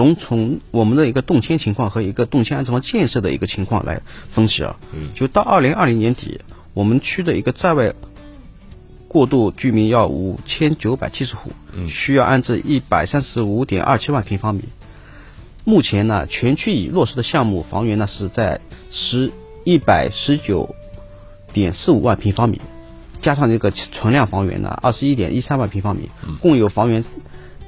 [0.00, 4.00] 总从我们的一个动迁情况和一个动迁安置房建设的一个情况来
[4.30, 6.40] 分析啊，嗯，就到二零二零年底，
[6.72, 7.92] 我们区的一个在外
[9.08, 11.50] 过渡居民要五千九百七十户，
[11.86, 14.62] 需要安置一百三十五点二七万平方米。
[15.64, 18.58] 目前呢，全区已落实的项目房源呢是在
[18.90, 19.30] 十
[19.64, 20.74] 一百十九
[21.52, 22.58] 点四五万平方米，
[23.20, 26.08] 加上这个存量房源呢二十一点一三万平方米，
[26.40, 27.04] 共有房源。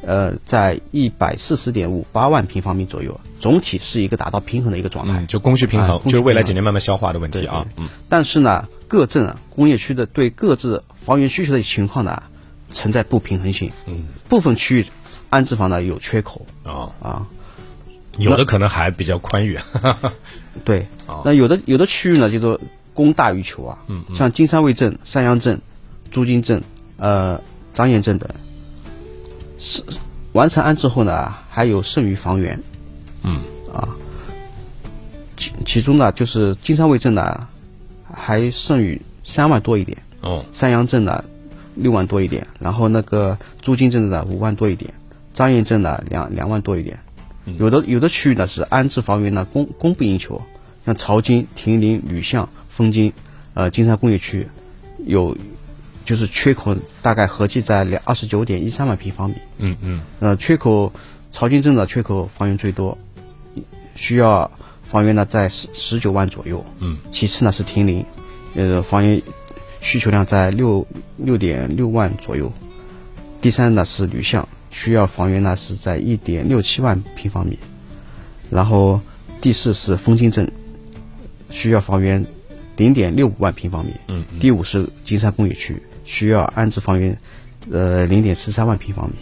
[0.05, 7.67] 呃，在一百四十点五八万平方米左右，总体是一个达到平衡的一个状态，就供需平衡，就是未来几年慢慢消化的问题啊。
[7.77, 7.89] 嗯。
[8.09, 12.25] 但是呢，各镇啊工业区的对各自房源需求的情况呢，
[12.73, 13.71] 存在不平衡性。
[13.87, 14.09] 嗯。
[14.29, 14.87] 部分区域
[15.31, 16.47] 安置房呢有缺口。
[16.65, 17.27] 啊啊。
[18.19, 19.57] 有的可能还比较宽裕。
[20.65, 20.89] 对。
[21.25, 22.61] 那有的有的区域呢，就是
[22.93, 23.79] 供大于求啊。
[23.87, 24.05] 嗯。
[24.15, 25.61] 像金山卫镇、三阳镇、
[26.11, 26.63] 朱泾镇、
[26.97, 27.41] 呃
[27.73, 28.29] 张堰镇等。
[29.65, 29.81] 是
[30.33, 32.61] 完成安置后呢，还有剩余房源，
[33.23, 33.41] 嗯。
[33.73, 33.89] 啊，
[35.37, 37.47] 其其中呢，就是金山卫镇呢，
[38.13, 41.25] 还剩余三万多一点，哦，三阳镇呢
[41.77, 44.93] 六万多一点，然后那个朱泾镇的五万多一点，
[45.33, 46.99] 张堰镇呢两两万多一点，
[47.59, 50.43] 有的有的区域呢是安置房源呢供供不应求，
[50.85, 53.13] 像曹金、亭林、吕巷、枫泾，
[53.55, 54.49] 呃，金山工业区
[55.07, 55.37] 有。
[56.05, 59.37] 就是缺口大概合计在两二十九点一三万平方米。
[59.59, 60.01] 嗯嗯。
[60.21, 60.93] 呃，缺口
[61.31, 62.97] 曹泾镇的缺口房源最多，
[63.95, 64.51] 需要
[64.85, 66.65] 房源呢在十十九万左右。
[66.79, 66.99] 嗯。
[67.11, 68.05] 其次呢是亭林，
[68.55, 69.23] 呃，房源
[69.81, 70.87] 需求量在六
[71.17, 72.53] 六点六万左右。
[73.41, 77.59] 第三呢是吕巷，需要房源呢是在一点六七万平方米。
[78.51, 79.01] 然后
[79.41, 80.51] 第四是枫泾镇，
[81.51, 82.25] 需要房源
[82.77, 83.93] 零点六五万平方米。
[84.09, 84.25] 嗯。
[84.39, 85.83] 第五是金山工业区。
[86.05, 87.17] 需要安置房源，
[87.71, 89.15] 呃，零点四三万平方米。